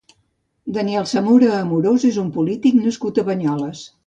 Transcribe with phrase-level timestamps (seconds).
[0.77, 3.87] Daniel Zamora Amorós és un polític nascut a Banyoles.